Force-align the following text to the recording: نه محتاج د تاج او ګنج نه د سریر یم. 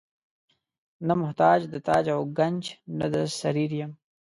نه 1.07 1.13
محتاج 1.21 1.59
د 1.73 1.75
تاج 1.87 2.05
او 2.15 2.21
ګنج 2.37 2.63
نه 2.99 3.07
د 3.13 3.15
سریر 3.39 3.71
یم. 3.79 3.91